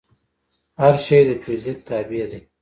[0.79, 2.39] هر شی د فزیک تابع دی.